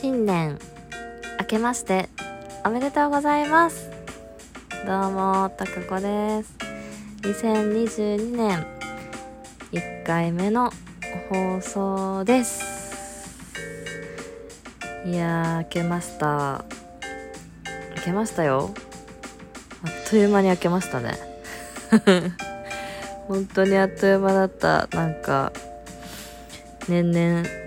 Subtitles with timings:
[0.00, 0.58] 新年
[1.40, 2.08] 明けまして
[2.64, 3.90] おめでとうございます。
[4.86, 6.54] どうもたかこです。
[7.20, 8.66] 2022年
[9.72, 10.72] 1回目の
[11.28, 13.36] 放送です。
[15.04, 16.64] いやー明けました。
[17.98, 18.70] 明けましたよ。
[19.84, 21.12] あっという間に明けましたね。
[23.28, 24.88] 本当にあっという間だった。
[24.92, 25.52] なんか
[26.88, 27.59] 年々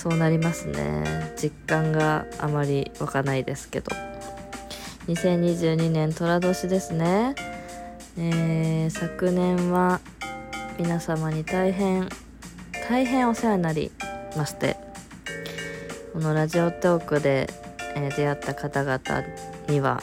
[0.00, 1.34] そうなりますね。
[1.36, 3.94] 実感があまり湧かないですけど。
[5.08, 7.34] 2022年寅年ですね、
[8.16, 10.00] えー、昨年は
[10.78, 12.08] 皆様に大変
[12.88, 13.92] 大変お世話になり
[14.38, 14.78] まして。
[16.14, 17.50] このラジオトークで、
[17.94, 19.00] えー、出会った方々
[19.68, 20.02] には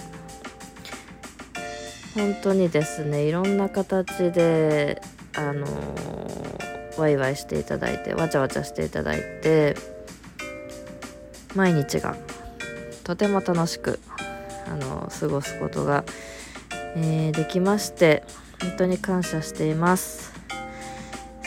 [2.14, 5.02] 本当にですねいろんな形で
[5.36, 9.76] あのー、ワイワイしていただいてわちゃわちゃしていただいて
[11.56, 12.16] 毎日が
[13.04, 14.00] とても楽しく
[14.68, 16.04] あの過ごすことが、
[16.96, 18.24] えー、できまして
[18.62, 20.34] 本当に感謝しています。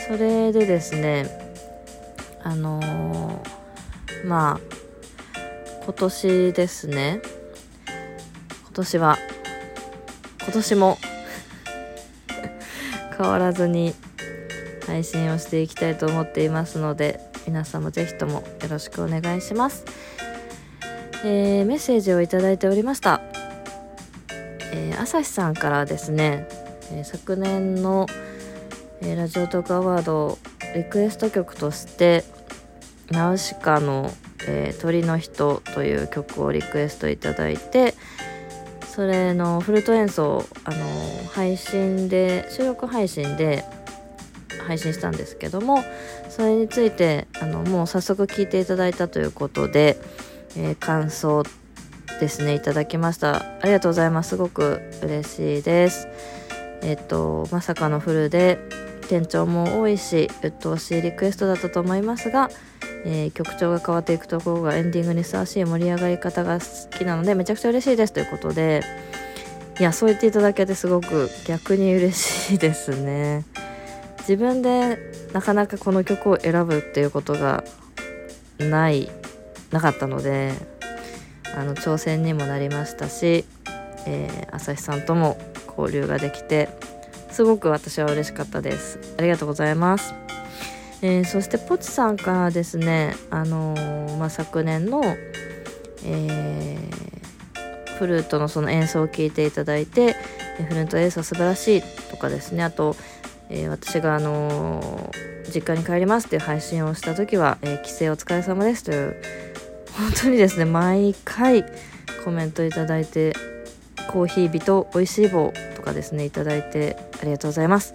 [0.08, 1.26] それでですね
[2.42, 4.60] あのー、まあ
[5.84, 7.20] 今年ですね
[8.64, 9.18] 今年は
[10.42, 10.98] 今年も
[13.16, 13.94] 変わらずに
[14.90, 19.84] 配信をしていきたいと思っていますので皆様ぜひともよろしくお願いします、
[21.24, 23.20] えー、メッセージを頂いておりました、
[24.72, 26.48] えー、朝日さんからですね、
[26.92, 28.08] えー、昨年の、
[29.00, 30.38] えー、ラジオトークアワード
[30.74, 32.24] リクエスト曲として
[33.12, 34.10] ナウシカの、
[34.48, 37.94] えー、鳥の人という曲をリクエストいただいて
[38.88, 43.64] それのフルート演奏あの配信で収録配信で
[44.70, 45.82] 配信したんですけども
[46.28, 49.96] それについてあのもう早速聞いていただいたということで、
[50.56, 51.42] えー、感想
[52.20, 53.36] ですねいただきました。
[53.36, 54.30] ありがとうございます。
[54.30, 56.06] すごく嬉しいです。
[56.82, 58.58] えっ、ー、とまさかのフルで
[59.08, 62.48] 店長も多いし鬱陶しいリクエストだったと思いますが、
[63.04, 68.12] えー、曲調が変わっていくところがエンディングにふさわしい盛り上がり方が好きなのでめちゃくちゃ嬉しいです。
[68.12, 68.82] ということで
[69.80, 73.44] いやそう言っていただけてすごく逆に嬉しいですね。
[74.30, 74.96] 自分で
[75.32, 77.64] なかなかこの曲を選ぶっていうことが
[78.60, 79.10] ない
[79.72, 80.52] なかったので
[81.56, 83.44] あの挑戦にもなりましたし、
[84.06, 85.36] えー、朝日さんとも
[85.76, 86.68] 交流ができて
[87.32, 89.00] すごく私は嬉しかったです。
[89.18, 90.14] ありがとうございます、
[91.02, 95.02] えー、そしてポチさんからですねあのー、まあ、昨年の、
[96.04, 100.14] えー、フルートのその演奏を聴いていただいて
[100.68, 102.94] フルート演奏素晴らしいとかですねあと
[103.50, 109.16] えー、私が、あのー、実家に帰りますっていう配信をした時は、えー、帰省お疲れ様ですという
[109.92, 111.64] 本当にですね毎回
[112.24, 113.34] コメントいただいて
[114.10, 117.94] コーヒー人美味しい棒とかですねいただいてありがとうございます。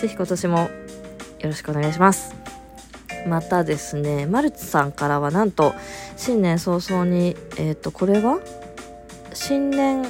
[0.00, 0.70] 是非今年もよ
[1.44, 2.34] ろしくお願いします。
[3.26, 5.74] またですねマルチさんからはなんと
[6.16, 8.40] 新年早々にえっ、ー、とこれは
[9.32, 10.04] 新年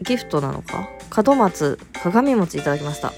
[0.00, 0.88] ギフトなのか？
[1.24, 3.12] 門松鏡餅いただきました。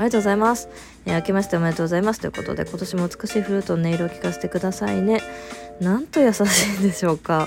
[0.00, 0.70] ありがとうございます。
[1.04, 2.20] えー、明けましておめでとうございます。
[2.20, 5.20] ということで、今年も美しいフルートの音色を聞かせてくださいね。
[5.78, 7.46] なんと優しいんでしょうか。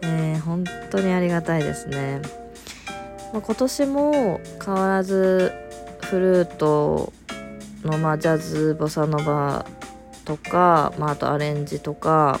[0.00, 2.22] えー、本当にありがたいですね。
[3.34, 5.52] まあ、今年も変わらず
[6.04, 7.12] フルート
[7.84, 9.66] の、まあ、ジャズボサノバ
[10.24, 12.40] とか、まあ、あとアレンジとか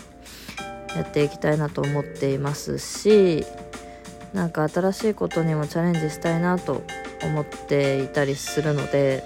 [0.96, 3.44] やっていきたいなと思っていますし
[4.32, 6.82] なんか新しいことにもチャレンジしたいなと
[7.22, 9.24] 思っていたりするので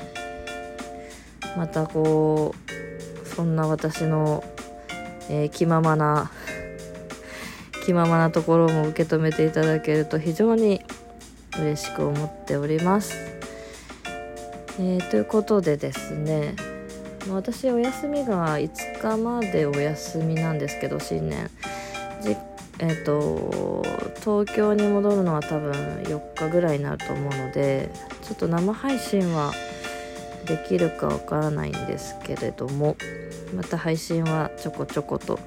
[1.56, 4.44] またこうそんな私の、
[5.28, 6.30] えー、気ままな
[7.84, 10.84] 気ままなところも受け止めていただけると非常に
[11.58, 13.14] 嬉しく思っております。
[14.78, 16.54] えー、ということでですね
[17.30, 21.50] 私お休みが5日までお休みなんですけど新年
[22.30, 23.82] えっ、ー、と
[24.20, 25.72] 東京に戻るのは多分
[26.04, 27.90] 4日ぐらいになると思うので
[28.22, 29.52] ちょっと生配信は
[30.46, 32.96] できるかわからないんですけれども
[33.54, 35.38] また配信はちょこちょこと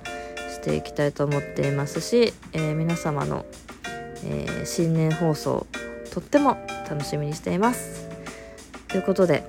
[0.50, 3.46] していきたいと思っていますし、えー、皆様の、
[4.24, 5.68] えー、新年放送
[6.12, 6.58] とっても
[6.90, 8.08] 楽しみにしています。
[8.88, 9.44] ということで、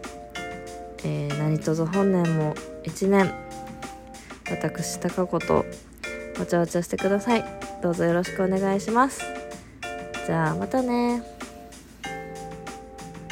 [1.04, 3.32] えー、何卒本年も1年
[4.50, 5.64] 私高子と
[6.38, 7.44] ごちゃわちゃしてください。
[7.82, 9.22] どうぞよろしくお願いします。
[10.26, 11.35] じゃあまたね。